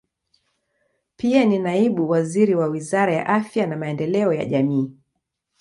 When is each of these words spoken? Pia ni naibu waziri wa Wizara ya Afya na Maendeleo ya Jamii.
Pia 1.15 1.45
ni 1.45 1.59
naibu 1.59 2.09
waziri 2.09 2.55
wa 2.55 2.67
Wizara 2.67 3.13
ya 3.13 3.25
Afya 3.25 3.67
na 3.67 3.77
Maendeleo 3.77 4.33
ya 4.33 4.45
Jamii. 4.45 4.91